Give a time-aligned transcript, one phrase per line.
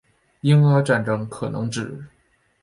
[0.39, 2.05] 英阿战争可能指